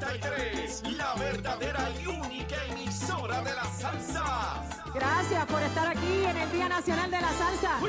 [0.00, 4.82] Z93, la verdadera y única emisora de la salsa.
[4.94, 7.80] Gracias por estar aquí en el Día Nacional de la Salsa.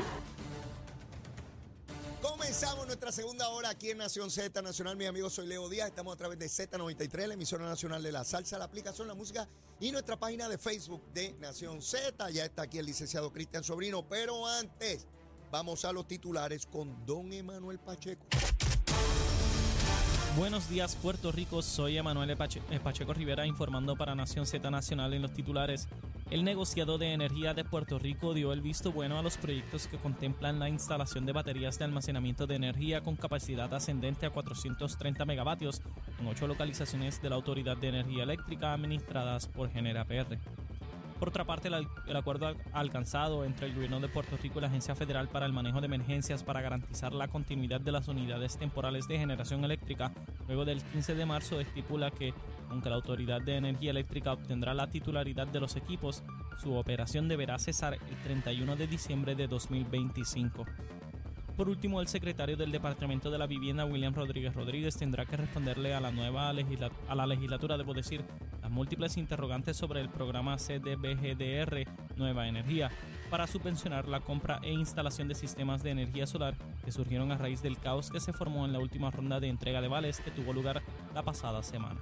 [2.22, 4.98] Comenzamos nuestra segunda hora aquí en Nación Z Nacional.
[4.98, 5.88] Mis amigos, soy Leo Díaz.
[5.88, 9.48] Estamos a través de Z93, la emisora nacional de la salsa, la aplicación La Música
[9.80, 12.30] y nuestra página de Facebook de Nación Z.
[12.32, 14.08] Ya está aquí el licenciado Cristian Sobrino.
[14.08, 15.08] Pero antes,
[15.50, 18.26] vamos a los titulares con don Emanuel Pacheco.
[20.38, 25.22] Buenos días Puerto Rico, soy Emanuel Pache- Pacheco Rivera informando para Nación Z Nacional en
[25.22, 25.90] los titulares.
[26.30, 29.98] El negociado de energía de Puerto Rico dio el visto bueno a los proyectos que
[29.98, 35.82] contemplan la instalación de baterías de almacenamiento de energía con capacidad ascendente a 430 megavatios
[36.20, 40.38] en ocho localizaciones de la Autoridad de Energía Eléctrica administradas por Genera PR.
[41.22, 44.70] Por otra parte, el, acuerdo al- alcanzado entre el Gobierno de Puerto Rico y la
[44.70, 49.08] Agencia Federal para el Manejo de Emergencias para garantizar la continuidad de las unidades temporales
[49.08, 50.12] de generación eléctrica
[50.48, 52.34] luego del 15 de marzo estipula que,
[52.72, 56.24] aunque la Autoridad de Energía Eléctrica obtendrá la titularidad de los equipos,
[56.60, 60.66] su operación deberá cesar el 31 de diciembre de 2025.
[61.62, 65.94] Por último, el secretario del Departamento de la Vivienda, William Rodríguez Rodríguez, tendrá que responderle
[65.94, 68.26] a la nueva legislatura, debo decir,
[68.64, 72.90] las múltiples interrogantes sobre el programa CDBGDR Nueva Energía
[73.30, 77.62] para subvencionar la compra e instalación de sistemas de energía solar que surgieron a raíz
[77.62, 80.54] del caos que se formó en la última ronda de entrega de vales que tuvo
[80.54, 80.82] lugar
[81.14, 82.02] la pasada semana.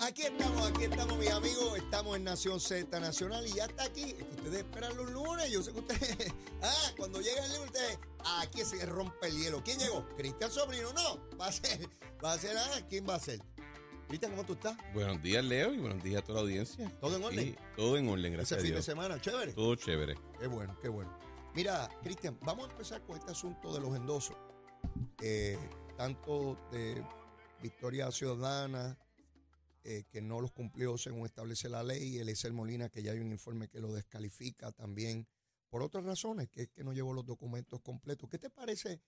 [0.00, 1.76] Aquí estamos, aquí estamos, mis amigos.
[1.76, 4.02] Estamos en Nación Z Nacional y ya está aquí.
[4.02, 5.50] Es que ustedes esperan los lunes.
[5.50, 6.32] Yo sé que ustedes.
[6.62, 7.98] Ah, cuando llega el lunes, ustedes.
[8.40, 9.62] Aquí se rompe el hielo.
[9.62, 10.06] ¿Quién llegó?
[10.16, 10.92] Cristian Sobrino.
[10.94, 11.86] No, va a ser.
[12.24, 12.56] Va a ser.
[12.56, 13.40] Ah, ¿quién va a ser?
[14.08, 14.76] Cristian, ¿cómo tú estás?
[14.94, 16.90] Buenos días, Leo, y buenos días a toda la audiencia.
[17.00, 17.44] ¿Todo en orden?
[17.44, 18.84] Sí, todo en orden, Ese gracias a fin de Dios.
[18.84, 19.52] semana, chévere.
[19.52, 20.14] Todo chévere.
[20.40, 21.18] Qué bueno, qué bueno.
[21.54, 24.36] Mira, Cristian, vamos a empezar con este asunto de los endosos.
[25.20, 25.58] Eh,
[25.96, 27.02] tanto de
[27.62, 28.98] Victoria Ciudadana,
[29.84, 33.18] eh, que no los cumplió según establece la ley, y Eliezer Molina, que ya hay
[33.18, 35.28] un informe que lo descalifica también,
[35.68, 38.28] por otras razones, que es que no llevó los documentos completos.
[38.30, 39.02] ¿Qué te parece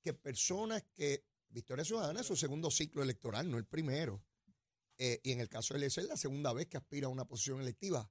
[0.00, 4.22] que personas que, Victoria Ciudadana es su segundo ciclo electoral, no el primero,
[4.98, 7.60] eh, y en el caso de Eliezer, la segunda vez que aspira a una posición
[7.60, 8.08] electiva,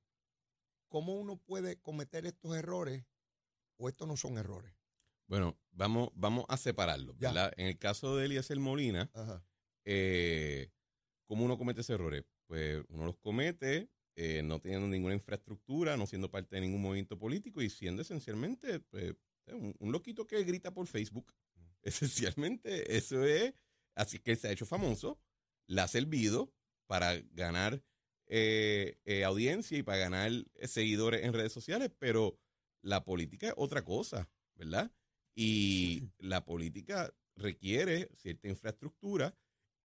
[0.90, 3.06] ¿cómo uno puede cometer estos errores
[3.78, 4.74] o estos no son errores?
[5.28, 7.30] Bueno, vamos, vamos a separarlo, Ya.
[7.30, 7.54] ¿verdad?
[7.56, 9.10] En el caso de Eliezer Molina,
[9.86, 10.72] eh,
[11.30, 12.26] ¿cómo uno comete esos errores?
[12.48, 17.18] Pues uno los comete eh, no teniendo ninguna infraestructura, no siendo parte de ningún movimiento
[17.18, 19.14] político y siendo esencialmente pues,
[19.48, 21.34] un, un loquito que grita por Facebook.
[21.84, 23.54] Esencialmente, eso es.
[23.96, 25.22] Así que él se ha hecho famoso,
[25.68, 26.52] le ha servido
[26.88, 27.84] para ganar
[28.26, 30.32] eh, eh, audiencia y para ganar
[30.64, 32.40] seguidores en redes sociales, pero
[32.82, 34.92] la política es otra cosa, ¿verdad?
[35.36, 39.36] Y la política requiere cierta infraestructura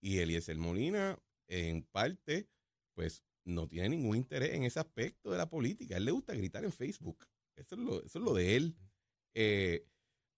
[0.00, 1.18] y Eliezer Molina,
[1.48, 2.48] en parte,
[2.94, 5.94] pues no tiene ningún interés en ese aspecto de la política.
[5.94, 7.26] A él le gusta gritar en Facebook.
[7.56, 8.76] Eso es lo, eso es lo de él.
[9.34, 9.86] Eh,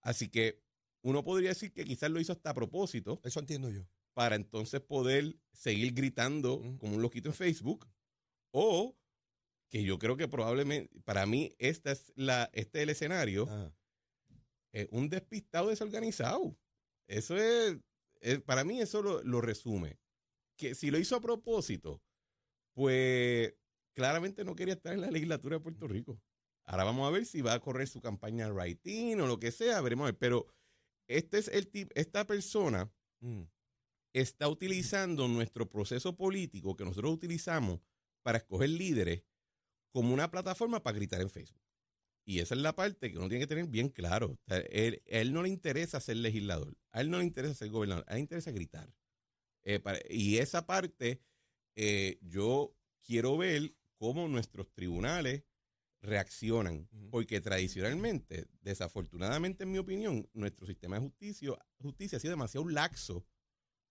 [0.01, 0.61] así que
[1.03, 3.87] uno podría decir que quizás lo hizo hasta a propósito Eso entiendo yo.
[4.13, 7.87] para entonces poder seguir gritando como un loquito en Facebook.
[8.51, 8.97] O
[9.69, 13.45] que yo creo que probablemente, para mí, esta es la, este es el escenario,
[14.71, 16.57] es un despistado desorganizado.
[17.07, 17.77] Eso es,
[18.21, 19.99] es- para mí eso lo, lo resume.
[20.57, 22.01] Que si lo hizo a propósito,
[22.73, 23.53] pues
[23.95, 26.19] claramente no quería estar en la legislatura de Puerto Rico.
[26.65, 29.79] Ahora vamos a ver si va a correr su campaña writing o lo que sea,
[29.81, 30.17] veremos a ver.
[30.17, 30.47] Pero
[31.07, 33.43] este es el tipo, esta persona Mm.
[34.13, 37.79] está utilizando nuestro proceso político que nosotros utilizamos
[38.23, 39.23] para escoger líderes
[39.91, 41.61] como una plataforma para gritar en Facebook.
[42.25, 44.31] Y esa es la parte que uno tiene que tener bien claro.
[44.33, 47.55] O sea, él- a él no le interesa ser legislador, a él no le interesa
[47.55, 48.93] ser gobernador, a él le interesa gritar.
[49.67, 51.21] Eh, para- y esa parte,
[51.75, 52.73] eh, yo
[53.03, 55.43] quiero ver cómo nuestros tribunales
[56.01, 62.69] reaccionan, porque tradicionalmente, desafortunadamente en mi opinión, nuestro sistema de justicia, justicia ha sido demasiado
[62.69, 63.25] laxo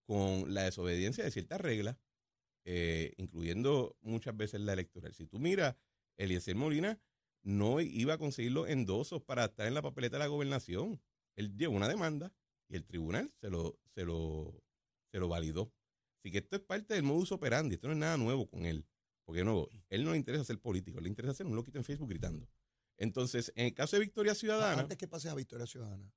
[0.06, 1.98] con la desobediencia de ciertas reglas,
[2.64, 5.12] eh, incluyendo muchas veces la electoral.
[5.12, 5.76] Si tú miras,
[6.16, 6.98] Eliezer Molina
[7.42, 11.02] no iba a conseguir los endosos para estar en la papeleta de la gobernación.
[11.36, 12.32] Él llevó una demanda
[12.66, 14.64] y el tribunal se lo, se lo,
[15.16, 15.72] se lo validó.
[16.18, 18.86] Así que esto es parte del modus operandi, esto no es nada nuevo con él.
[19.24, 21.84] Porque de nuevo, él no le interesa ser político, le interesa ser un loquito en
[21.84, 22.46] Facebook gritando.
[22.98, 26.12] Entonces, en el caso de Victoria Ciudadana, Antes que pases a Victoria Ciudadana,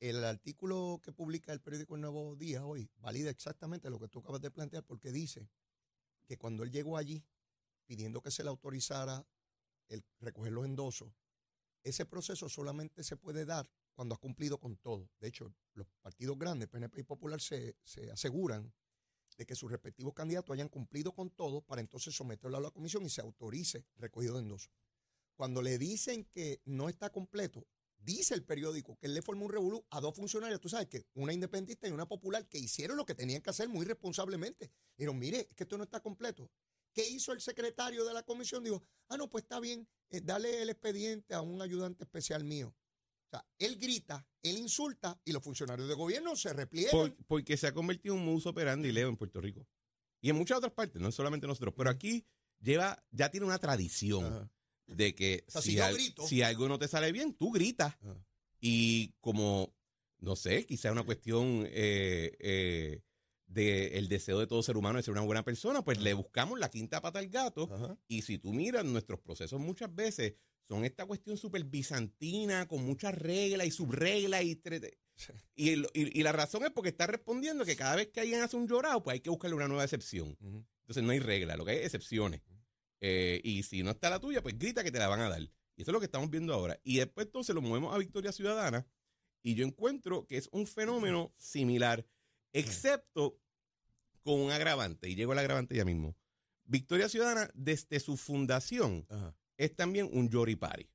[0.00, 4.18] el artículo que publica el periódico El Nuevo Día hoy valida exactamente lo que tú
[4.18, 5.48] acabas de plantear porque dice
[6.26, 7.24] que cuando él llegó allí
[7.86, 9.24] pidiendo que se le autorizara
[9.88, 11.12] el recoger los endosos,
[11.84, 15.10] ese proceso solamente se puede dar cuando ha cumplido con todo.
[15.18, 18.72] De hecho, los partidos grandes, PNP y Popular, se, se aseguran
[19.36, 23.04] de que sus respectivos candidatos hayan cumplido con todo para entonces someterlo a la comisión
[23.04, 24.70] y se autorice recogido de endosos.
[25.34, 27.66] Cuando le dicen que no está completo,
[27.98, 31.04] dice el periódico que él le formó un revolú a dos funcionarios, tú sabes que
[31.14, 34.70] una independentista y una popular, que hicieron lo que tenían que hacer muy responsablemente.
[34.96, 36.48] Dijeron, mire, es que esto no está completo.
[36.92, 38.62] ¿Qué hizo el secretario de la comisión?
[38.62, 42.72] Dijo, ah, no, pues está bien, eh, dale el expediente a un ayudante especial mío.
[43.30, 46.90] O sea, él grita, él insulta y los funcionarios de gobierno se repliegan.
[46.90, 49.66] por- porque se ha convertido en un modus operandi leo en Puerto Rico.
[50.22, 51.74] Y en muchas otras partes, no solamente nosotros.
[51.76, 52.24] Pero aquí
[52.60, 54.50] lleva, ya tiene una tradición Ajá.
[54.86, 57.50] de que sea, si si, yo al- grito- si algo no te sale bien, tú
[57.52, 57.94] gritas.
[58.00, 58.24] Ajá.
[58.60, 59.74] Y como,
[60.20, 63.02] no sé, quizá una cuestión eh, eh,
[63.48, 66.58] de el deseo de todo ser humano de ser una buena persona, pues le buscamos
[66.60, 67.66] la quinta pata al gato.
[68.06, 70.34] Y si tú miras, nuestros procesos muchas veces
[70.68, 74.60] son esta cuestión súper bizantina, con muchas reglas y subreglas y,
[75.56, 78.42] y, el- y- y la razón es porque está respondiendo que cada vez que alguien
[78.42, 80.36] hace un llorado, pues hay que buscarle una nueva excepción.
[80.40, 82.42] Entonces no hay regla, lo que hay es excepciones.
[83.00, 85.40] Eh, y si no está la tuya, pues grita que te la van a dar.
[85.40, 86.78] Y eso es lo que estamos viendo ahora.
[86.84, 88.86] Y después entonces lo movemos a Victoria Ciudadana
[89.42, 92.04] y yo encuentro que es un fenómeno similar,
[92.52, 93.40] excepto
[94.22, 95.08] con un agravante.
[95.08, 96.16] Y llego al agravante ya mismo.
[96.64, 99.34] Victoria Ciudadana, desde su fundación, Ajá.
[99.56, 100.88] es también un Yori Party.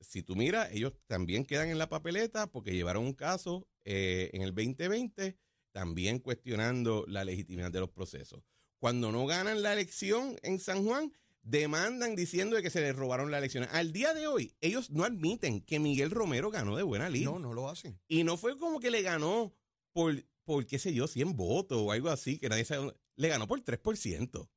[0.00, 4.42] Si tú miras, ellos también quedan en la papeleta porque llevaron un caso eh, en
[4.42, 5.36] el 2020
[5.72, 8.42] también cuestionando la legitimidad de los procesos.
[8.78, 11.12] Cuando no ganan la elección en San Juan,
[11.42, 13.66] demandan diciendo de que se les robaron la elección.
[13.72, 17.24] Al día de hoy, ellos no admiten que Miguel Romero ganó de buena lid.
[17.24, 17.98] No, no lo hacen.
[18.08, 19.54] Y no fue como que le ganó
[19.92, 22.80] por, por qué sé yo, 100 votos o algo así, que nadie sabe.
[22.86, 24.40] dónde- Le ganó por 3%.
[24.40, 24.48] O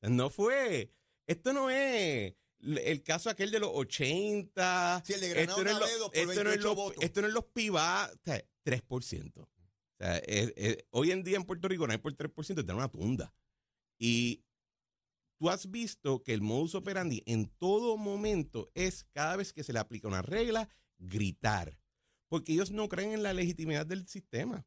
[0.00, 0.90] sea, No fue.
[1.28, 5.02] Esto no es el caso aquel de los 80.
[5.06, 7.20] Sí, el de esto no es lo- Navedo por esto no es 28 los- esto
[7.20, 9.42] no es los PIBA, o sea, 3%.
[9.42, 9.48] O
[9.98, 12.76] sea, es- es- hoy en día en Puerto Rico no hay por 3%, te dan
[12.76, 13.32] una tunda.
[13.98, 14.42] Y
[15.38, 19.72] tú has visto que el modus operandi en todo momento es cada vez que se
[19.72, 21.78] le aplica una regla, gritar.
[22.28, 24.66] Porque ellos no creen en la legitimidad del sistema.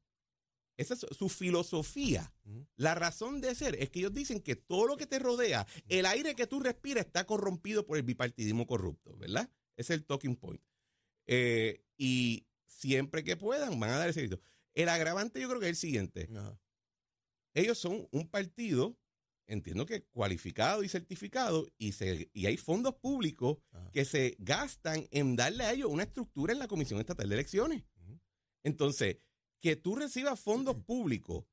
[0.80, 2.34] Esa es su filosofía.
[2.78, 6.06] La razón de ser es que ellos dicen que todo lo que te rodea, el
[6.06, 9.52] aire que tú respiras está corrompido por el bipartidismo corrupto, ¿verdad?
[9.76, 10.62] Es el talking point.
[11.28, 14.40] Eh, y siempre que puedan van a dar ese grito.
[14.74, 16.58] El agravante yo creo que es el siguiente Ajá.
[17.54, 18.98] ellos son un partido,
[19.48, 23.92] entiendo que cualificado y certificado, y, se, y hay fondos públicos Ajá.
[23.92, 27.84] que se gastan en darle a ellos una estructura en la Comisión Estatal de Elecciones.
[28.64, 29.18] Entonces,
[29.60, 31.46] que tú recibas fondos públicos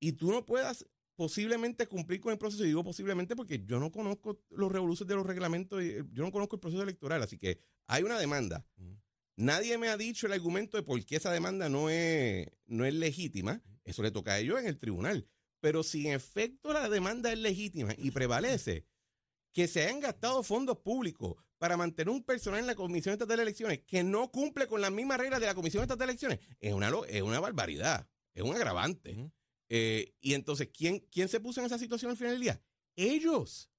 [0.00, 0.86] y tú no puedas
[1.16, 5.14] posiblemente cumplir con el proceso, y digo posiblemente porque yo no conozco los revoluciones de
[5.16, 8.66] los reglamentos, y, eh, yo no conozco el proceso electoral, así que hay una demanda.
[8.76, 8.98] Ujú.
[9.36, 12.94] Nadie me ha dicho el argumento de por qué esa demanda no es, no es
[12.94, 13.62] legítima.
[13.84, 15.28] Eso le toca a ellos en el tribunal.
[15.60, 18.86] Pero si en efecto la demanda es legítima y prevalece,
[19.54, 23.44] que se hayan gastado fondos públicos para mantener un personal en la Comisión Estatal de
[23.44, 26.74] Elecciones que no cumple con las mismas reglas de la Comisión Estatal de Elecciones, es
[26.74, 29.30] una, es una barbaridad, es un agravante.
[29.68, 32.60] Eh, y entonces, ¿quién, ¿quién se puso en esa situación al final del día?
[32.96, 33.70] Ellos.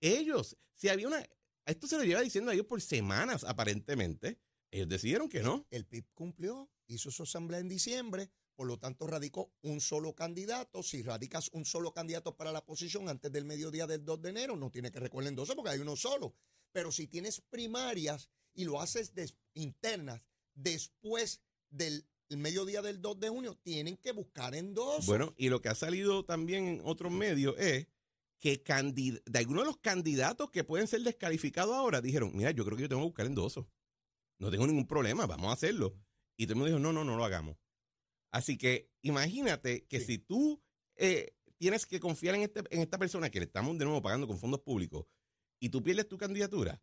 [0.00, 0.56] Ellos.
[0.74, 1.26] Si había una.
[1.64, 4.38] Esto se lo lleva diciendo a ellos por semanas, aparentemente.
[4.70, 5.66] Ellos decidieron que no.
[5.70, 10.82] El PIB cumplió, hizo su asamblea en diciembre, por lo tanto radicó un solo candidato.
[10.82, 14.56] Si radicas un solo candidato para la posición antes del mediodía del 2 de enero,
[14.56, 16.34] no tienes que recoger endoso porque hay uno solo.
[16.72, 19.12] Pero si tienes primarias y lo haces
[19.54, 20.24] internas
[20.56, 25.06] después del el mediodía del 2 de junio, tienen que buscar endosos.
[25.06, 27.86] Bueno, y lo que ha salido también en otros medios es
[28.40, 28.60] que
[29.24, 32.82] de algunos de los candidatos que pueden ser descalificados ahora dijeron, mira, yo creo que
[32.82, 33.66] yo tengo que buscar endosos.
[34.40, 35.94] No tengo ningún problema, vamos a hacerlo.
[36.36, 37.56] Y todo el mundo dijo, no, no, no lo hagamos.
[38.30, 40.06] Así que imagínate que Sí.
[40.06, 40.62] si tú
[40.96, 44.26] eh, tienes que confiar en, este, en esta persona que le estamos de nuevo pagando
[44.26, 45.06] con fondos públicos
[45.60, 46.82] y tú pierdes tu candidatura,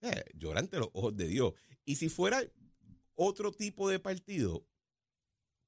[0.00, 1.52] eh, llora ante los ojos de Dios.
[1.84, 2.42] Y si fuera
[3.14, 4.66] otro tipo de partido,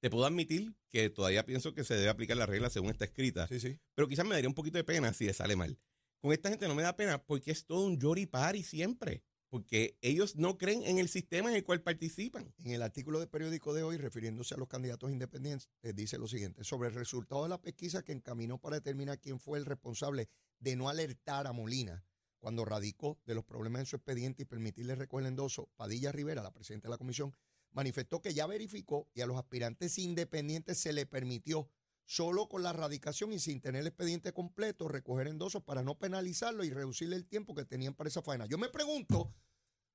[0.01, 3.47] te puedo admitir que todavía pienso que se debe aplicar la regla según está escrita,
[3.49, 3.79] sí, sí.
[3.95, 5.79] pero quizás me daría un poquito de pena si le sale mal.
[6.21, 9.97] Con esta gente no me da pena porque es todo un Yori Party siempre, porque
[10.03, 12.53] ellos no creen en el sistema en el cual participan.
[12.59, 16.29] En el artículo del periódico de hoy, refiriéndose a los candidatos independientes, eh, dice lo
[16.29, 20.29] siguiente: sobre el resultado de la pesquisa que encaminó para determinar quién fue el responsable
[20.59, 22.05] de no alertar a Molina
[22.39, 26.43] cuando radicó de los problemas en su expediente y permitirle recoger el endoso, Padilla Rivera,
[26.43, 27.35] la presidenta de la comisión,
[27.73, 31.69] manifestó que ya verificó y a los aspirantes independientes se le permitió
[32.09, 36.65] solo con la radicación y sin tener el expediente completo recoger endosos para no penalizarlo
[36.65, 38.47] y reducirle el tiempo que tenían para esa faena.
[38.47, 39.35] Yo me pregunto,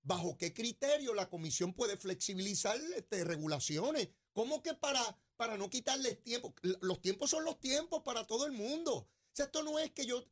[0.04, 4.10] ¿bajo qué criterio la comisión puede flexibilizar este, regulaciones?
[4.32, 5.02] ¿Cómo que para,
[5.38, 6.54] para no quitarles tiempo?
[6.82, 8.94] Los tiempos son los tiempos para todo el mundo.
[8.94, 10.24] O sea, esto no es que yo,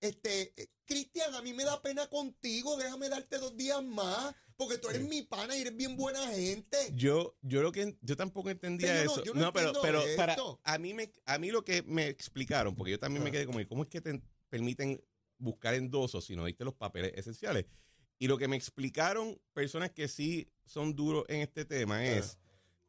[0.00, 4.78] este, eh, Cristian, a mí me da pena contigo, déjame darte dos días más, porque
[4.78, 6.76] tú eres mi pana y eres bien buena gente.
[6.94, 9.24] Yo, yo lo que yo tampoco entendía Pero yo no- eso.
[9.24, 10.60] yo no pero, entiendo pero para esto.
[10.64, 13.32] a mí me, a mí lo que me explicaron, porque yo también me Ah.
[13.32, 15.02] quedé como, ¿cómo es que te permiten
[15.38, 17.66] buscar endosos si no diste los papeles esenciales?
[18.18, 22.36] Y lo que me explicaron personas que sí son duros en este tema es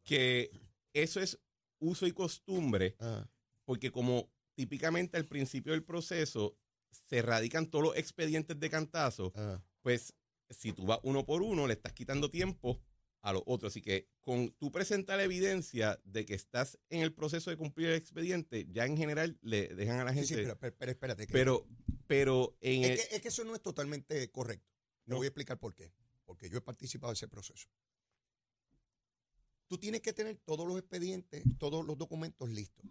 [0.04, 0.52] que
[0.94, 1.40] eso es
[1.80, 3.26] uso y costumbre, Ah,
[3.64, 6.58] porque como típicamente al principio del proceso
[6.92, 9.62] se radican todos los expedientes de cantazo, ah.
[9.82, 10.14] pues
[10.50, 12.82] si tú vas uno por uno, le estás quitando tiempo
[13.22, 13.72] a los otros.
[13.72, 17.90] Así que con tú presentar la evidencia de que estás en el proceso de cumplir
[17.90, 20.28] el expediente, ya en general le dejan a la gente.
[20.28, 21.28] sí, pero, pero- pero espérate.
[21.28, 21.68] que- pero,
[22.08, 24.68] pero en el- es, que, es que eso no es totalmente correcto.
[25.06, 25.18] No.
[25.18, 25.94] voy a explicar por qué.
[26.26, 27.68] Porque yo he participado de ese proceso.
[29.68, 32.86] Tú tienes que tener todos los expedientes, todos los documentos listos.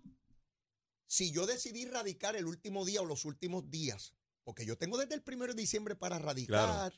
[1.11, 4.15] Si yo decidí radicar el último día o los últimos días,
[4.45, 6.93] porque yo tengo desde el primero de diciembre para radicar,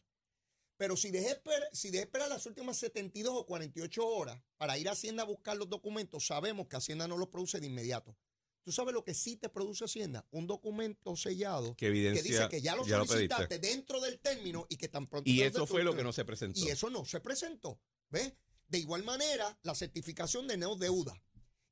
[0.76, 1.40] pero si dejé,
[1.72, 5.56] si dejé esperar las últimas 72 o 48 horas para ir a Hacienda a buscar
[5.56, 8.14] los documentos, sabemos que Hacienda no los produce de inmediato.
[8.62, 10.26] ¿Tú sabes lo que sí te produce Hacienda?
[10.30, 13.06] Un documento sellado que evidencia que dice que ya lo pediste.
[13.06, 15.30] solicitaste dentro del término y que tan pronto.
[15.30, 16.60] Y lo eso fue lo que no se presentó.
[16.60, 17.80] Y eso no se presentó.
[18.10, 18.34] ¿Ves?
[18.68, 21.18] De igual manera, la certificación de no deuda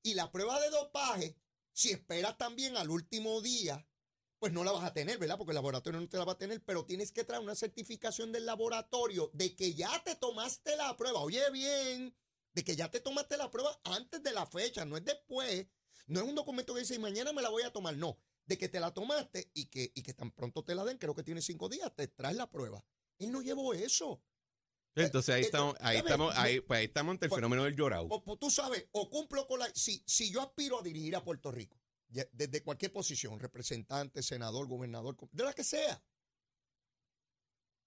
[0.02, 1.36] y la prueba de dopaje,
[1.80, 3.88] si esperas también al último día,
[4.38, 5.38] pues no la vas a tener, ¿verdad?
[5.38, 8.32] Porque el laboratorio no te la va a tener, pero tienes que traer una certificación
[8.32, 11.20] del laboratorio de que ya te tomaste la prueba.
[11.20, 12.14] Oye, bien,
[12.52, 15.68] de que ya te tomaste la prueba antes de la fecha, no es después.
[16.06, 18.18] No es un documento que dice, mañana me la voy a tomar, no.
[18.44, 21.14] De que te la tomaste y que, y que tan pronto te la den, creo
[21.14, 22.84] que tiene cinco días, te traes la prueba.
[23.18, 24.22] Él no llevó eso.
[24.94, 27.76] Entonces ahí Eh, estamos, ahí estamos, ahí, pues ahí estamos ante el Pues- fenómeno del
[27.76, 28.06] llorado.
[28.10, 29.70] O, pues, tú sabes, o cumplo con la.
[29.74, 31.78] Si, si yo aspiro a dirigir a Puerto Rico,
[32.08, 36.02] desde cualquier posición, representante, senador, gobernador, de la que sea,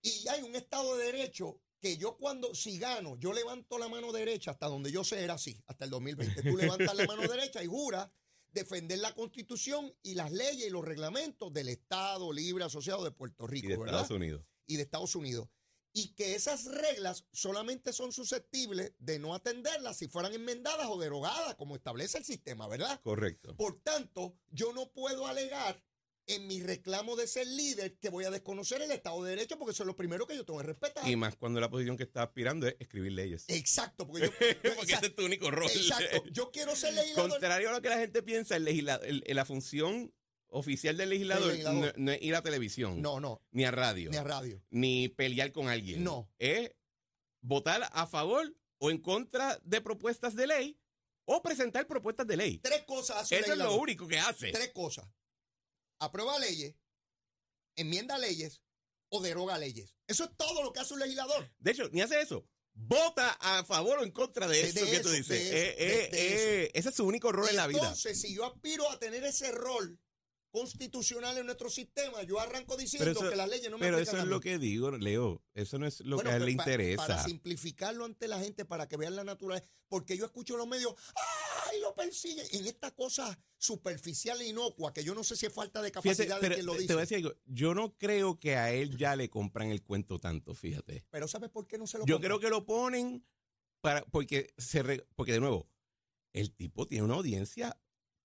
[0.01, 4.13] y hay un Estado de Derecho que yo cuando, si gano, yo levanto la mano
[4.13, 6.41] derecha, hasta donde yo sé era así, hasta el 2020.
[6.43, 8.10] Tú levantas la mano derecha y juras
[8.51, 13.45] defender la Constitución y las leyes y los reglamentos del Estado Libre Asociado de Puerto
[13.48, 13.95] Rico, y de ¿verdad?
[14.01, 14.45] Estados Unidos.
[14.65, 15.50] y de Estados Unidos.
[15.96, 21.54] Y que esas reglas solamente son susceptibles de no atenderlas si fueran enmendadas o derogadas,
[21.56, 23.00] como establece el sistema, ¿verdad?
[23.04, 23.56] Correcto.
[23.56, 25.84] Por tanto, yo no puedo alegar
[26.26, 29.72] en mi reclamo de ser líder que voy a desconocer el Estado de Derecho porque
[29.74, 31.08] eso es lo primero que yo tengo que respetar.
[31.08, 33.44] Y más cuando la posición que está aspirando es escribir leyes.
[33.50, 34.22] Exacto, porque
[34.64, 35.70] yo, Porque ese es tu único rol.
[35.70, 37.30] exacto, yo quiero ser legislador.
[37.30, 40.14] Contrario a lo que la gente piensa, el legisla- el- el- la función
[40.53, 41.57] oficial del legislador.
[41.60, 44.62] No, no es ir a televisión, No, no, ni a radio, ni a radio.
[44.69, 46.03] ni pelear con alguien.
[46.03, 46.31] No.
[46.39, 46.72] Es
[47.41, 50.79] votar a favor o en contra de propuestas de ley
[51.25, 52.60] o presentar propuestas de ley.
[52.60, 54.51] Tres cosas hace Eso es lo único que hace.
[54.51, 55.05] Tres cosas.
[56.00, 56.75] Aprueba leyes,
[57.75, 58.62] enmienda leyes
[59.10, 59.95] o deroga leyes.
[60.07, 61.51] Eso es todo lo que hace un legislador.
[61.60, 62.45] De hecho, ni hace eso.
[62.75, 65.39] Vota a favor o en contra de, De- eso de que tú dices.
[65.39, 67.79] Eh, eh, eh, ese es su único rol en la vida.
[67.79, 70.00] Entonces, si yo aspiro a tener ese rol
[70.53, 73.98] constitucional en nuestro sistema, yo arranco diciendo Pero eso- que las leyes no me Pero
[73.98, 75.41] eso es lo que digo, Leo.
[75.55, 77.07] Eso no es lo Bueno, que a él le pero interesa.
[77.07, 79.67] Para simplificarlo ante la gente, para que vean la naturaleza.
[79.88, 80.93] Porque yo escucho los medios,
[81.72, 82.45] ¡ay, lo persiguen!
[82.51, 86.27] En esta cosa superficial e inocua, que yo no sé si es falta de Fíjate,
[86.27, 86.88] capacidad pero de quien lo dice.
[86.88, 87.33] te voy a decir algo.
[87.45, 91.03] Yo no creo que a él ya le compran el cuento tanto, fíjate.
[91.10, 92.29] Pero ¿sabes por qué no se lo Yo compran?
[92.29, 93.25] creo que lo ponen
[93.81, 95.67] para porque se re- porque de nuevo
[96.31, 97.77] el tipo tiene una audiencia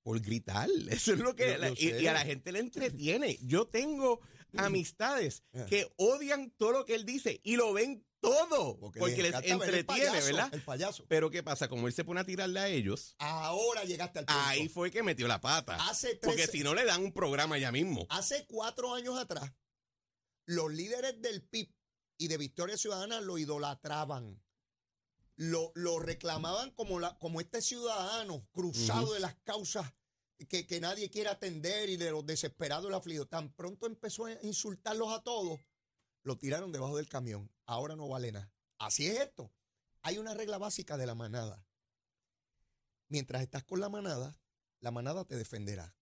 [0.09, 0.71] por gritar.
[0.91, 3.39] Eso es lo que Yo- la- yo y, a la gente le entretiene.
[3.43, 4.21] Yo tengo
[4.57, 5.67] amistades Ah.
[5.69, 9.85] que odian todo lo que él dice y lo ven todo porque, les el entretiene,
[9.85, 10.55] payaso, ¿verdad?
[10.55, 11.05] El payaso.
[11.09, 14.41] Pero qué pasa, como él se pone a tirarle a ellos, Ahora llegaste al punto.
[14.47, 15.77] ahí fue que metió la pata.
[15.91, 18.07] Hace Porque si no le dan un programa ya mismo.
[18.09, 19.53] Hace cuatro años atrás,
[20.47, 21.71] los líderes del PIB
[22.17, 24.43] y de Victoria Ciudadana lo idolatraban.
[25.37, 29.93] Lo, lo reclamaban como, la, como este ciudadano cruzado de las causas
[30.47, 33.29] que, nadie quiere atender y de los desesperados y afligidos.
[33.29, 35.61] Tan pronto empezó a insultarlos a todos,
[36.23, 37.51] lo tiraron debajo del camión.
[37.67, 38.53] Ahora no vale nada.
[38.79, 39.53] Así es esto.
[40.03, 41.67] Hay una regla básica de la manada.
[43.09, 44.39] Mientras estás con la manada,
[44.81, 45.97] la manada te defenderá.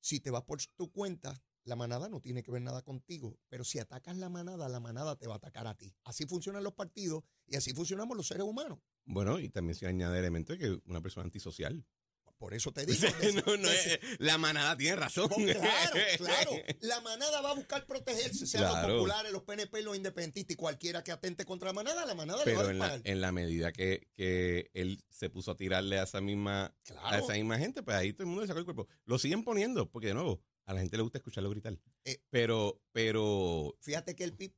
[0.00, 3.64] Si te vas por tu cuenta, la manada no tiene que ver nada contigo, pero
[3.64, 5.94] si atacas la manada, la manada te va a atacar a ti.
[6.04, 8.78] Así funcionan los partidos y así funcionamos los seres humanos.
[9.04, 11.84] Bueno, y también se añade elemento de que una persona antisocial.
[12.38, 13.08] Por eso te digo.
[13.46, 15.28] No, no de- es- la manada tiene razón.
[15.30, 16.50] Oh, claro, claro.
[16.80, 18.94] La manada va a buscar protegerse, sean los Claro.
[18.98, 22.54] populares, los PNP, los independentistas y cualquiera que atente contra la manada, la manada le
[22.54, 23.00] va a en la, disparar.
[23.12, 27.32] en la medida que, que él se puso a tirarle a esa misma a esa
[27.34, 28.86] misma gente, pues ahí todo el mundo le sacó el cuerpo.
[29.04, 31.76] Lo siguen poniendo, porque de nuevo, a la gente le gusta escucharlo gritar.
[32.04, 32.22] Eh.
[32.30, 34.52] pero, pero Fíjate que el PIB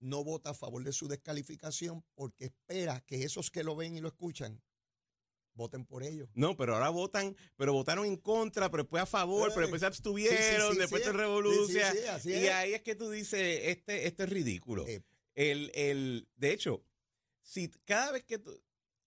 [0.00, 4.00] no vota a favor de su descalificación porque espera que esos que lo ven y
[4.00, 4.60] lo escuchan
[5.54, 6.28] voten por ellos.
[6.34, 9.86] no, pero ahora votan, pero votaron en contra, pero después a favor, pero después se
[9.86, 12.50] abstuvieron, Sí, sí, sí, después sí, así y es.
[12.50, 14.86] ahí es que tú dices, este, esto es ridículo.
[14.86, 15.02] Eh.
[15.34, 16.84] El, el, de hecho,
[17.42, 18.60] si cada vez que tú,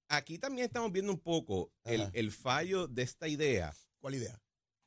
[0.09, 4.41] aquí también estamos viendo un poco el, el fallo de esta idea ¿Cuál idea?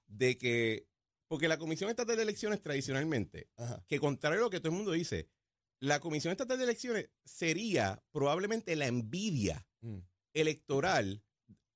[0.07, 0.87] de que,
[1.29, 3.85] porque la Comisión Estatal de Elecciones tradicionalmente, Ajá.
[3.87, 5.29] que contrario a lo que todo el mundo dice,
[5.79, 10.01] la Comisión Estatal de Elecciones sería probablemente la envidia Mm.
[10.35, 11.23] electoral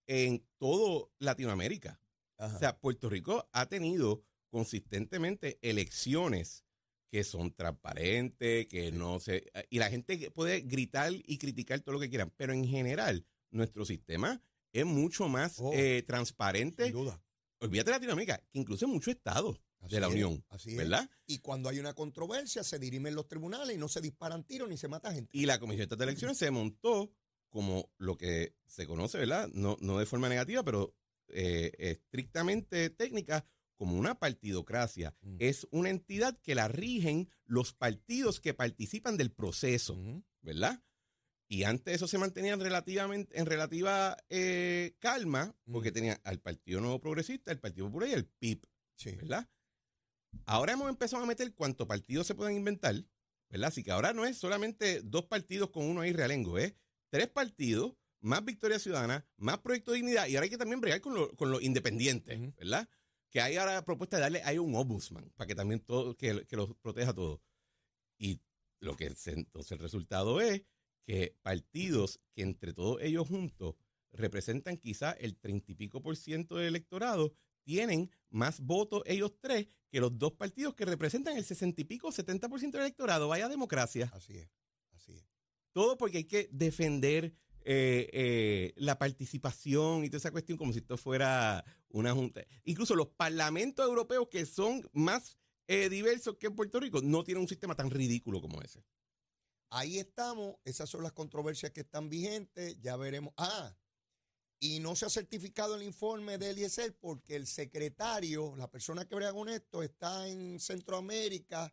[0.06, 2.00] en todo Latinoamérica.
[2.38, 2.56] Ajá.
[2.56, 6.64] O sea, Puerto Rico ha tenido consistentemente elecciones
[7.10, 9.50] que son transparentes, que no se...
[9.70, 13.84] Y la gente puede gritar y criticar todo lo que quieran, pero en general nuestro
[13.84, 14.42] sistema
[14.72, 16.84] es mucho más Oh, eh, transparente.
[16.84, 17.22] Sin duda.
[17.60, 20.76] Olvídate de Latinoamérica, que incluso en muchos estados de la es, Unión, así es.
[20.76, 21.08] ¿verdad?
[21.26, 24.76] Y cuando hay una controversia, se dirimen los tribunales y no se disparan tiros ni
[24.76, 25.30] se mata gente.
[25.32, 27.12] Y la Comisión Estatal de Elecciones se montó
[27.54, 29.48] como lo que se conoce, ¿verdad?
[29.54, 30.96] No, no de forma negativa, pero
[31.28, 33.46] eh, estrictamente técnica,
[33.76, 35.14] como una partidocracia.
[35.20, 35.36] Mm.
[35.38, 39.96] Es una entidad que la rigen los partidos que participan del proceso.
[40.42, 40.82] ¿verdad?
[41.48, 45.94] Y antes eso se mantenía en relativamente, en relativa eh, calma, porque Mm.
[45.94, 48.66] tenía al Partido Nuevo Progresista, el Partido Popular y el PIB.
[48.96, 49.12] Sí.
[49.12, 49.48] ¿verdad?
[50.44, 52.96] Ahora hemos empezado a meter cuántos partidos se pueden inventar,
[53.48, 53.68] ¿verdad?
[53.68, 56.74] Así que ahora no es solamente dos partidos con uno ahí realengo, es
[57.14, 61.00] tres partidos, más Victoria Ciudadana, más Proyecto de Dignidad, y ahora hay que también bregar
[61.00, 62.56] con, lo- con los independientes.
[62.56, 62.88] ¿verdad?
[63.30, 66.44] Que hay ahora la propuesta de darle hay un ombudsman para que también todo, que,
[66.44, 67.40] que los proteja a todos.
[68.18, 68.40] Y
[68.80, 70.62] lo que se- entonces el resultado es
[71.06, 73.76] que partidos que entre todos ellos juntos
[74.10, 79.68] representan quizá el treinta y pico por ciento del electorado, tienen más votos ellos tres
[79.88, 83.28] que los dos partidos que representan el sesenta y pico, 70% del electorado.
[83.28, 84.10] Vaya democracia.
[84.12, 84.48] Así es.
[85.74, 87.34] Todo porque hay que defender
[87.64, 92.44] eh, eh, la participación y toda esa cuestión como si esto fuera una junta.
[92.62, 97.42] Incluso los parlamentos europeos que son más eh, diversos que en Puerto Rico no tienen
[97.42, 98.84] un sistema tan ridículo como ese.
[99.70, 103.34] Ahí estamos, esas son las controversias que están vigentes, ya veremos.
[103.36, 103.74] Ah,
[104.60, 109.16] y no se ha certificado el informe de Eliezer porque el secretario, la persona que
[109.16, 111.72] brega con esto, está en Centroamérica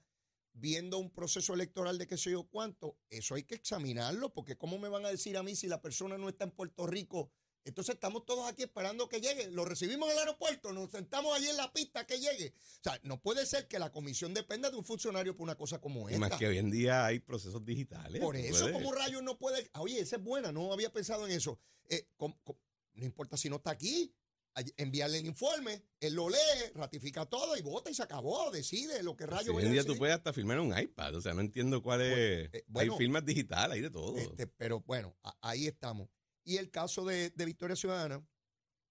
[0.54, 2.98] viendo un proceso electoral de qué sé yo cuánto.
[3.10, 6.18] Eso hay que examinarlo, porque ¿cómo me van a decir a mí si la persona
[6.18, 7.32] no está en Puerto Rico?
[7.64, 9.52] Entonces estamos todos aquí esperando que llegue.
[9.52, 12.56] Lo recibimos en el aeropuerto, nos sentamos allí en la pista que llegue.
[12.80, 15.80] O sea, no puede ser que la comisión dependa de un funcionario por una cosa
[15.80, 16.28] como Y esta.
[16.28, 18.20] más que hoy en día hay procesos digitales.
[18.20, 19.70] Por eso, puedes- como rayos no puede.
[19.76, 21.60] Oye, esa es buena, no había pensado en eso.
[21.88, 24.12] Eh, no importa si no está aquí,
[24.78, 26.38] enviarle el informe, él lo lee,
[26.76, 29.84] ratifica todo y vota y se acabó, decide lo que Sí, rayos hoy en día
[29.84, 31.16] tú puedes hasta filmar en un iPad.
[31.16, 32.10] O sea, no entiendo cuál es.
[32.12, 34.18] Bueno, eh, bueno, hay firmas digitales, hay de todo.
[34.18, 36.10] Este, pero bueno, a- ahí estamos.
[36.44, 38.26] Y el caso de, de Victoria Ciudadana,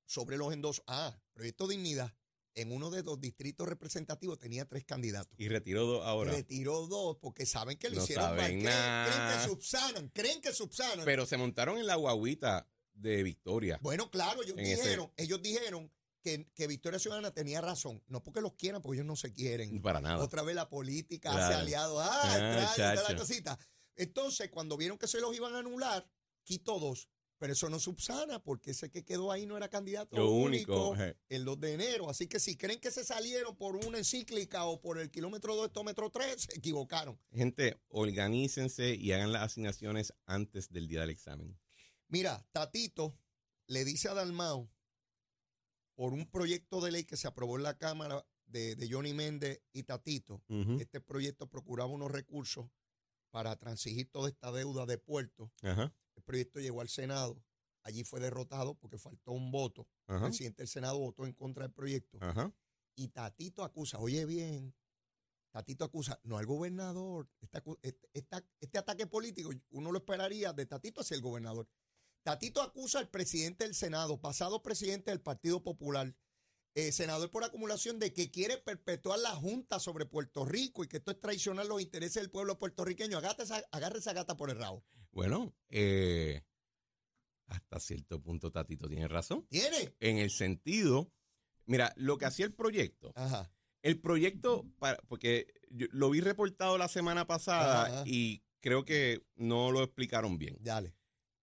[0.06, 0.82] sobre los endosos.
[0.86, 2.14] Ah, Proyecto Dignidad,
[2.54, 5.38] en uno de los distritos representativos tenía tres candidatos.
[5.38, 6.32] y retiró dos ahora.
[6.32, 8.46] Retiró dos porque saben que lo No hicieron mal.
[8.46, 11.04] Creen, creen que subsanan, creen que subsanan.
[11.04, 12.66] Pero se montaron en la guaguita
[13.00, 13.78] de Victoria.
[13.82, 15.90] Bueno, claro, ellos ese- dijeron, ellos dijeron
[16.22, 18.02] que, que Victoria Ciudadana tenía razón.
[18.06, 19.80] No porque los quieran, porque ellos no se quieren.
[19.80, 20.22] Para nada.
[20.22, 21.44] Otra vez la política Claro.
[21.46, 21.98] hace aliados.
[22.02, 23.58] Ah, Ah, toda la cosita.
[23.96, 26.06] Entonces, cuando vieron que se los iban a anular,
[26.44, 27.08] quitó dos.
[27.38, 31.14] Pero eso no subsana, porque ese que quedó ahí no era candidato Lo único, único.
[31.30, 32.10] el 2 de enero.
[32.10, 35.70] Así que si creen que se salieron por una encíclica o por el kilómetro 2,
[35.70, 37.18] kilómetro 3, se equivocaron.
[37.32, 41.58] Gente, organícense y hagan las asignaciones antes del día del examen.
[42.10, 43.16] Mira, Tatito
[43.66, 44.68] le dice a Dalmao,
[45.94, 49.62] por un proyecto de ley que se aprobó en la Cámara de, de Johnny Méndez
[49.72, 50.42] y Tatito,
[50.80, 52.68] este proyecto procuraba unos recursos
[53.30, 55.52] para transigir toda esta deuda de puerto.
[56.16, 57.42] El proyecto llegó al Senado,
[57.82, 59.86] allí fue derrotado porque faltó un voto.
[60.08, 62.18] El presidente del Senado votó en contra del proyecto.
[62.96, 64.74] Y Tatito acusa, oye bien,
[65.52, 70.66] Tatito acusa, no al gobernador, esta este, esta- este ataque político, uno lo esperaría de
[70.66, 71.68] Tatito hacia el gobernador.
[72.22, 76.14] Tatito acusa al presidente del Senado, pasado presidente del Partido Popular,
[76.74, 80.98] eh, senador por acumulación, de que quiere perpetuar la Junta sobre Puerto Rico y que
[80.98, 83.18] esto es traicionar los intereses del pueblo puertorriqueño.
[83.18, 84.84] Agarre esa, agarre esa gata por el rabo.
[85.12, 86.42] Bueno, eh,
[87.46, 89.46] hasta cierto punto Tatito tiene razón.
[89.48, 89.94] ¿Tiene?
[89.98, 91.10] En el sentido,
[91.64, 93.50] mira, lo que hacía el proyecto, Ajá.
[93.82, 98.02] el proyecto, para, porque yo lo vi reportado la semana pasada Ajá.
[98.06, 100.56] y creo que no lo explicaron bien.
[100.60, 100.94] Dale.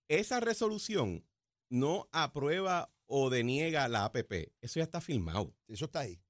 [0.08, 1.26] Esa resolución
[1.70, 4.54] no aprueba o deniega la APP.
[4.62, 5.56] Eso ya está firmado.
[5.68, 6.22] Eso está ahí.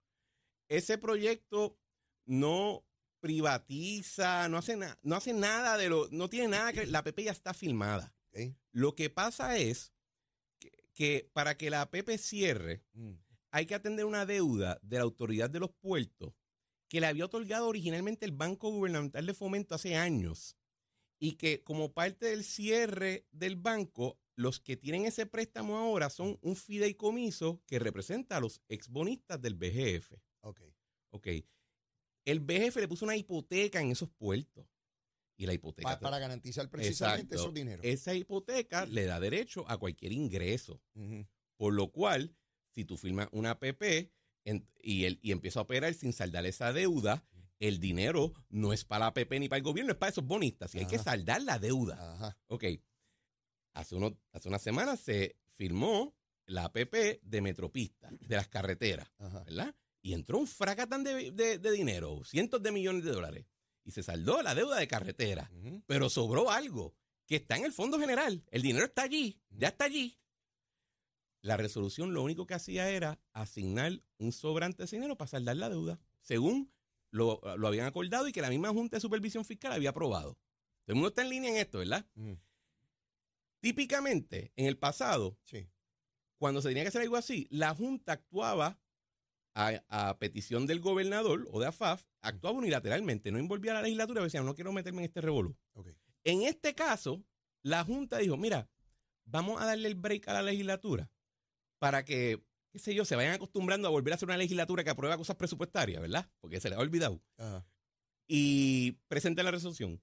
[0.70, 1.78] Ese proyecto
[2.26, 2.84] no
[3.20, 7.20] privatiza, no hace, na- no hace nada de lo, no tiene nada que, la APP
[7.24, 8.13] ya está firmada.
[8.32, 8.56] ¿ok?
[8.72, 9.94] Lo que pasa es
[10.60, 13.13] que, que para que la APP cierre, Mm.
[13.52, 16.34] hay que atender una deuda de la autoridad de los puertos
[16.90, 20.56] que le había otorgado originalmente el Banco Gubernamental de Fomento hace años
[21.19, 26.38] y que como parte del cierre del banco, los que tienen ese préstamo ahora son
[26.41, 30.13] un fideicomiso que representa a los exbonistas del BGF.
[30.41, 30.62] Ok.
[31.12, 31.27] Ok.
[32.25, 34.67] El BGF le puso una hipoteca en esos puertos.
[35.39, 35.88] Y la hipoteca.
[35.89, 37.36] Pa- para garantizar precisamente Exacto.
[37.36, 37.86] esos dineros.
[37.86, 40.82] Esa hipoteca le da derecho a cualquier ingreso.
[41.58, 42.36] Por lo cual,
[42.69, 44.12] si tú firmas una APP
[44.45, 47.23] en- y, el, y empieza a operar sin saldar esa deuda,
[47.60, 50.74] el dinero no es para la APP ni para el gobierno, es para esos bonistas.
[50.76, 52.13] Y hay que saldar la deuda.
[52.15, 52.38] Ajá.
[52.48, 52.65] Ok.
[53.74, 56.15] Hace, uno, hace unas semanas se firmó
[56.46, 59.43] la APP de Metropista, de las carreteras, Ajá.
[59.43, 59.76] ¿verdad?
[60.02, 63.46] Y entró un fracatán de, de- de dinero, cientos de millones de dólares.
[63.84, 65.50] Y se saldó la deuda de carretera.
[65.86, 68.43] Pero sobró algo que está en el fondo general.
[68.52, 70.17] El dinero está allí, ya está allí.
[71.41, 75.70] La resolución lo único que hacía era asignar un sobrante de dinero para saldar la
[75.70, 76.72] deuda, según
[77.12, 80.34] lo, lo habían acordado y que la misma Junta de Supervisión Fiscal había aprobado.
[80.86, 82.06] Todo el mundo está en línea en esto, ¿verdad?
[83.60, 85.67] Típicamente, en el pasado, Sí.
[86.38, 88.80] cuando se tenía que hacer algo así, la Junta actuaba
[89.56, 94.22] a, a petición del gobernador o de AFAF, actuaba unilateralmente, no envolvía a la legislatura,
[94.24, 95.58] decía, no quiero meterme en este revolú.
[96.24, 97.24] En este caso,
[97.63, 98.70] la Junta dijo, mira,
[99.26, 101.10] vamos a darle el break a la legislatura
[101.80, 104.89] para que, qué sé yo, se vayan acostumbrando a volver a hacer una legislatura que
[104.89, 106.30] aprueba cosas presupuestarias, ¿verdad?
[106.39, 107.21] Porque se les ha olvidado.
[107.38, 107.65] Ajá.
[108.27, 110.01] Y presenta la resolución.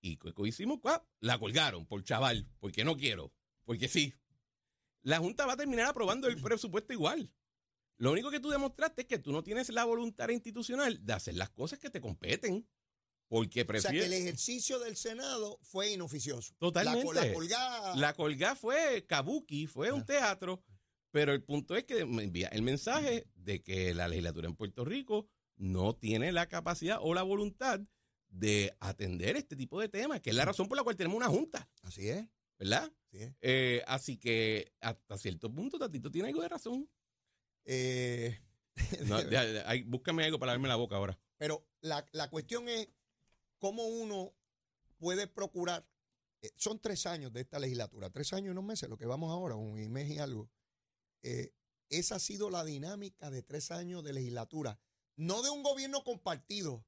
[0.00, 0.78] Y ¿qué hicimos?
[0.80, 1.06] ¿Cuá?
[1.20, 3.32] La colgaron por chaval, porque no quiero,
[3.64, 4.14] porque sí.
[5.02, 7.30] La Junta va a terminar aprobando el presupuesto igual.
[7.98, 11.34] Lo único que tú demostraste es que tú no tienes la voluntad institucional de hacer
[11.34, 12.66] las cosas que te competen.
[13.28, 14.06] Porque O sea, que prefieres...
[14.06, 16.54] el ejercicio del Senado fue inoficioso.
[16.58, 17.12] Totalmente.
[17.14, 17.96] La, la colgada.
[17.96, 20.06] La colgada fue kabuki, fue un Ah.
[20.06, 20.62] teatro,
[21.18, 24.84] pero el punto es que me envía el mensaje de que la legislatura en Puerto
[24.84, 27.80] Rico no tiene la capacidad o la voluntad
[28.28, 31.26] de atender este tipo de temas, que es la razón por la cual tenemos una
[31.26, 32.24] junta, Así es.
[32.56, 32.92] ¿verdad?
[33.08, 33.34] Así es.
[33.40, 36.88] Eh, así que hasta cierto punto Tatito tiene algo de razón.
[37.64, 38.38] Eh,
[39.08, 41.18] No, ya, ya, ay, búscame algo para darme la boca ahora.
[41.36, 42.88] Pero la, la cuestión es
[43.58, 44.36] cómo uno
[44.98, 45.84] puede procurar.
[46.42, 49.32] eh, son tres años de esta legislatura, tres años y unos meses, lo que vamos
[49.32, 50.48] ahora, un mes y algo.
[51.22, 51.52] Eh,
[51.88, 54.78] esa ha sido la dinámica de tres años de legislatura.
[55.16, 56.84] No de un gobierno compartido,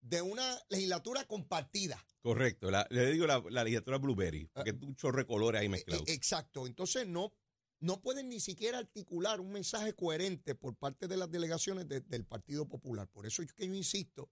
[0.00, 2.04] de una legislatura compartida.
[2.20, 5.66] Correcto, la- le digo la, la legislatura Blueberry, porque es un chorro de colores ahí
[5.66, 6.02] Eh, mezclado.
[6.06, 6.66] eh, exacto.
[6.66, 7.32] Entonces no,
[7.80, 12.26] no pueden ni siquiera articular un mensaje coherente por parte de las delegaciones de- del
[12.26, 13.08] Partido Popular.
[13.08, 14.30] Por eso es que yo insisto,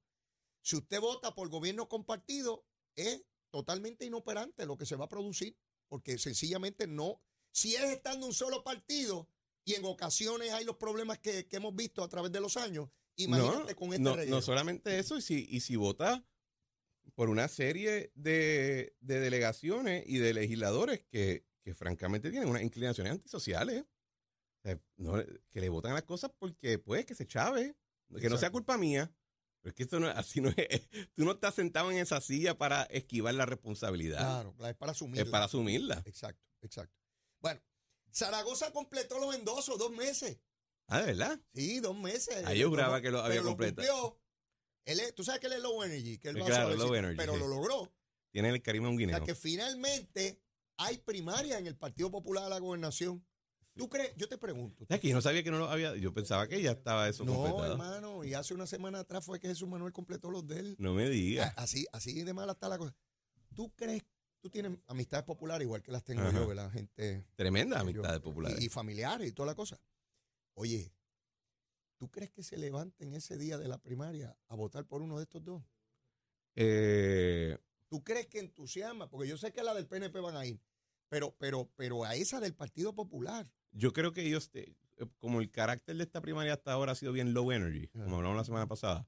[0.60, 5.56] si usted vota por gobierno compartido, es totalmente inoperante lo que se va a producir,
[5.88, 9.28] porque sencillamente no, si es estando un solo partido
[9.64, 12.88] y en ocasiones hay los problemas que, que hemos visto a través de los años,
[13.16, 14.36] imagínate con este no, reguero.
[14.36, 16.24] no solamente eso, y si, y si vota
[17.14, 23.12] por una serie de, de delegaciones y de legisladores que, que francamente tienen unas inclinaciones
[23.12, 25.14] antisociales, o sea, no,
[25.50, 27.76] que le votan las cosas porque pues que se chave,
[28.20, 29.12] que no sea culpa mía.
[29.60, 30.88] Pero es que esto no, así no es.
[31.14, 34.18] Tú no estás sentado en esa silla para esquivar la responsabilidad.
[34.18, 35.20] Claro, claro, es para asumir.
[35.20, 36.02] es para asumirla.
[36.04, 37.01] Exacto, exacto.
[37.42, 37.60] Bueno,
[38.14, 40.38] Zaragoza completó los endosos dos meses.
[40.88, 41.40] Ah, ¿de verdad?
[41.54, 42.42] Sí, dos meses.
[42.46, 44.18] Ah, yo juraba que lo había completado.
[44.84, 46.94] Él es- tú sabes que él es low energy, que él va claro, suavecito, low
[46.96, 47.38] energy, pero sí.
[47.40, 47.92] lo logró.
[48.32, 49.16] Tiene el carisma un O guineo.
[49.16, 50.40] sea que finalmente
[50.78, 53.24] hay primaria en el Partido Popular de la Gobernación.
[53.74, 54.12] ¿Tú crees?
[54.16, 54.84] Yo te pregunto.
[54.86, 55.96] ¿Sabes que yo no sabía que no lo había.
[55.96, 57.72] Yo pensaba que ya estaba eso no, completado.
[57.72, 60.76] hermano, y hace una semana atrás fue que Jesús Manuel completó los de él.
[60.78, 61.54] No me A- digas.
[61.56, 62.94] Así, así de mala está la cosa.
[63.54, 64.02] ¿Tú crees?
[64.42, 66.32] Tú tienes amistades populares igual que las tengo Ajá.
[66.40, 66.68] yo, ¿verdad?
[66.72, 68.60] Gente Tremenda yo- amistades populares.
[68.60, 69.80] Y, y familiares y toda la cosa.
[70.54, 70.92] Oye,
[71.96, 75.22] ¿tú crees que se levanten ese día de la primaria a votar por uno de
[75.22, 75.62] estos dos?
[76.56, 77.56] Eh,
[77.88, 79.08] ¿Tú crees que entusiasma?
[79.08, 80.60] Porque yo sé que la del PNP van a ir.
[81.08, 83.48] pero, pero, pero a esa del Partido Popular.
[83.70, 84.74] Yo creo que ellos, eh,
[85.18, 88.36] como el carácter de esta primaria hasta ahora ha sido bien low energy, como hablamos
[88.38, 89.06] la semana pasada,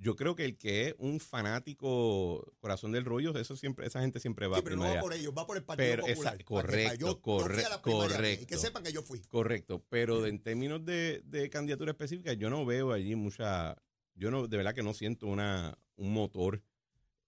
[0.00, 4.20] yo creo que el que es un fanático corazón del rollo, eso siempre, esa gente
[4.20, 6.34] siempre va Sí, a pero no va por ellos, va por el Partido Pero, Popular.
[6.36, 8.58] esa- correcto, yo- yo corre- fui a la primaria, Y que correcto.
[8.58, 9.20] sepan que yo fui.
[9.22, 13.76] Correcto, pero en términos de, de candidatura específica, yo no veo allí mucha,
[14.14, 16.62] yo no, de verdad que no siento una, un motor,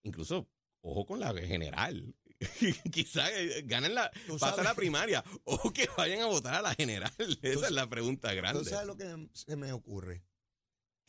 [0.04, 0.48] incluso,
[0.80, 2.14] ojo con la general,
[2.92, 3.30] quizás
[3.64, 7.72] ganen la, sabes- la primaria, o que vayan a votar a la general, esa es
[7.72, 8.62] la pregunta grande.
[8.62, 10.22] ¿Tú sabes lo que se me ocurre?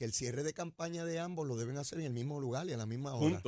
[0.01, 2.73] Que el cierre de campaña de ambos lo deben hacer en el mismo lugar y
[2.73, 3.39] a la misma hora.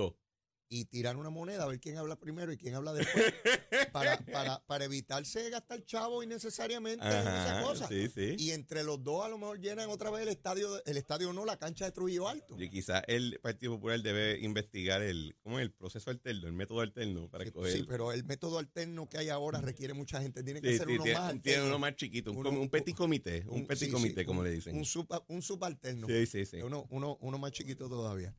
[0.76, 3.26] Y tirar una moneda a ver quién habla primero y quién habla después.
[3.92, 7.88] para, para, para evitarse gastar chavo innecesariamente en esa Ajá, cosa.
[7.88, 8.36] sí, sí.
[8.40, 11.46] Y entre los dos a lo mejor llenan otra vez el estadio, el estadio no,
[11.46, 12.56] la cancha de Trujillo Alto.
[12.60, 15.64] Y quizás el Partido Popular debe investigar el, ¿cómo es?
[15.64, 19.62] el proceso alterno, el método alterno para Sí, pero el método alterno que hay ahora
[19.62, 20.42] requiere mucha gente.
[20.42, 21.68] Tiene que ser uno tiene, más tiene alterno.
[21.68, 24.46] uno más chiquito, un, Uno- com- un petit comité, un, Un- petit comité, como un-
[24.48, 24.76] le dicen.
[24.76, 26.08] Un, suba- un subalterno.
[26.08, 26.62] sí, sí, sí.
[26.64, 28.34] Uno, uno, uno más chiquito todavía.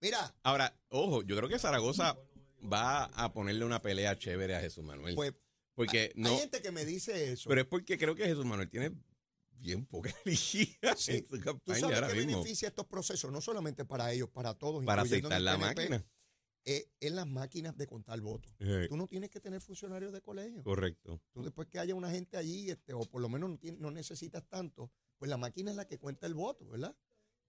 [0.00, 2.18] Mira, Ahora, ojo, yo creo que Zaragoza
[2.60, 5.14] va a ponerle una pelea chévere a Jesús Manuel.
[5.14, 5.34] pues
[5.74, 7.48] porque no, hay gente que me dice eso.
[7.48, 8.92] pero es porque creo que Jesús Manuel tiene
[9.52, 11.12] bien poca energía Sí.
[11.18, 13.30] en su ¿Tú campaña sabes ahora qué mismo beneficia estos procesos?
[13.32, 14.84] No solamente para ellos, para todos.
[14.84, 16.06] para aceitar en la PNP, máquina.
[16.64, 18.52] Es, es las máquinas de contar votos.
[18.58, 20.62] Eh, Tú no tienes que tener funcionarios de colegio.
[20.62, 21.22] correcto.
[21.32, 23.90] Tú después que haya una gente allí, este, o por lo menos no, tienes- no
[23.90, 26.94] necesitas tanto, pues la máquina es la que cuenta el voto, ¿verdad?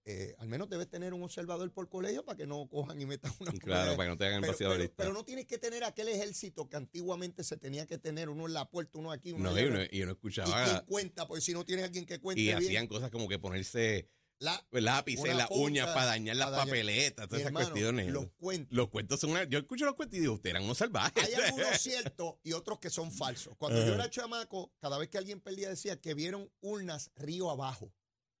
[0.04, 3.32] Eh, al menos debes tener un observador por colegio para que no cojan y metan
[3.38, 5.84] una Claro, para que no te hagan el pero, pero- pero no tienes que tener
[5.84, 9.44] aquel ejército que antiguamente se tenía que tener, uno en la puerta, uno aquí, uno
[9.44, 9.60] No, allá.
[9.62, 11.28] y uno, y uno ¿Y quién escuchaba cuenta?
[11.28, 14.66] Porque si no tienes alguien que cuente y bien, hacían cosas como que ponerse la,
[14.72, 18.06] lápices en las punta uñas para dañar las para papeletas, todas esas hermano, cuestiones.
[18.10, 18.24] los
[18.70, 19.20] Los, cuentos.
[19.20, 21.22] son una, Yo escucho los cuentos y digo, ustedes eran unos salvajes.
[21.22, 23.54] Hay algunos ciertos y otros que son falsos.
[23.56, 27.92] Cuando yo era chamaco, cada vez que alguien perdía decía que vieron urnas río abajo,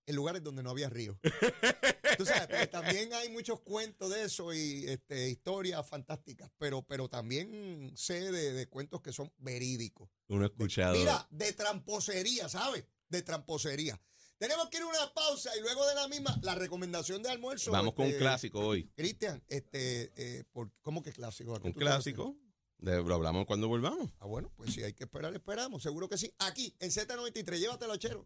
[0.06, 1.18] en lugares donde no había río.
[2.18, 7.08] Tú sabes, porque también hay muchos cuentos de eso y este, historias fantásticas, pero, pero
[7.08, 10.10] también sé de, de cuentos que son verídicos.
[10.28, 10.94] Uno ha escuchado.
[10.94, 12.84] Mira, de tramposería, ¿sabes?
[13.08, 14.00] De tramposería.
[14.38, 17.70] Tenemos que ir a una pausa y luego de la misma, la recomendación de almuerzo.
[17.70, 18.90] Vamos con un este, clásico hoy.
[18.96, 21.54] Cristian, este, eh, por- ¿cómo que clásico?
[21.54, 22.36] ¿A qué Un clásico.
[22.78, 24.10] De- lo hablamos cuando volvamos.
[24.18, 25.80] Ah, bueno, pues si hay que esperar, esperamos.
[25.84, 26.34] Seguro que sí.
[26.40, 28.24] Aquí, en Z93, llévatelo, chero.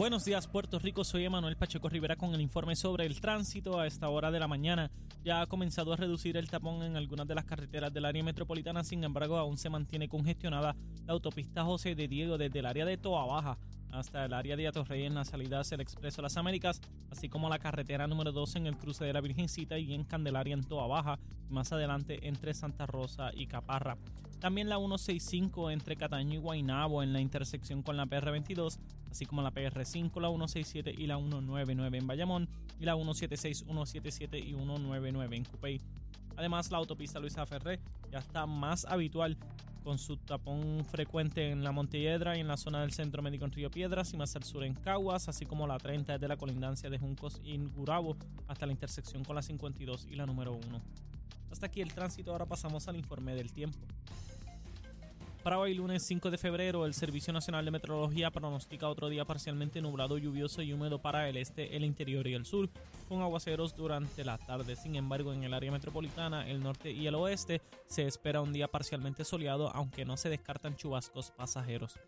[0.00, 3.86] Buenos días Puerto Rico, soy Emanuel Pacheco Rivera con el informe sobre el tránsito a
[3.86, 4.90] esta hora de la mañana.
[5.22, 8.82] Ya ha comenzado a reducir el tapón en algunas de las carreteras del área metropolitana,
[8.82, 12.96] sin embargo aún se mantiene congestionada la autopista José de Diego desde el área de
[12.96, 13.58] Toa Baja
[13.92, 17.48] hasta el área de Atorrey en la salida hacia el Expreso Las Américas, así como
[17.48, 20.86] la carretera número 2 en el cruce de la Virgencita y en Candelaria en Toa
[20.86, 23.96] Baja, y más adelante entre Santa Rosa y Caparra.
[24.40, 28.78] También la 165 entre Cataño y Guaynabo en la intersección con la PR22,
[29.10, 32.48] así como la PR5, la 167 y la 199 en Bayamón,
[32.78, 35.80] y la 176, 177 y 199 en Cupey.
[36.36, 39.36] Además, la autopista Luisa Ferré ya está más habitual
[39.80, 43.52] con su tapón frecuente en la Montelledra y en la zona del Centro Médico en
[43.52, 46.90] Río Piedras y más al sur en Caguas, así como la 30 desde la colindancia
[46.90, 48.16] de Juncos y Gurabo
[48.48, 50.80] hasta la intersección con la 52 y la número 1.
[51.50, 53.78] Hasta aquí el tránsito, ahora pasamos al informe del tiempo.
[55.42, 59.80] Para hoy, lunes 5 de febrero, el Servicio Nacional de Meteorología pronostica otro día parcialmente
[59.80, 62.68] nublado, lluvioso y húmedo para el este, el interior y el sur,
[63.08, 64.76] con aguaceros durante la tarde.
[64.76, 68.68] Sin embargo, en el área metropolitana, el norte y el oeste se espera un día
[68.68, 71.98] parcialmente soleado, aunque no se descartan chubascos pasajeros.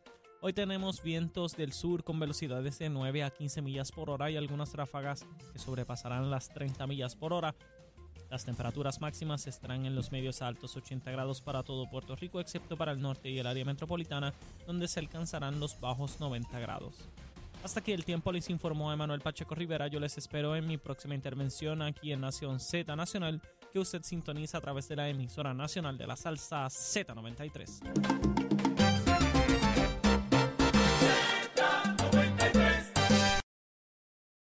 [0.43, 4.37] Hoy tenemos vientos del sur con velocidades de 9 a 15 millas por hora y
[4.37, 7.55] algunas ráfagas que sobrepasarán las 30 millas por hora.
[8.33, 12.41] Las temperaturas máximas estarán en los medios a altos 80 grados para todo Puerto Rico,
[12.41, 14.33] excepto para el norte y el área metropolitana,
[14.67, 17.11] donde se alcanzarán los bajos 90 grados.
[17.63, 19.87] Hasta aquí el tiempo les informó Emanuel Pacheco Rivera.
[19.89, 24.57] Yo les espero en mi próxima intervención aquí en Nación Z Nacional, que usted sintoniza
[24.57, 28.52] a través de la emisora nacional de la salsa Z93.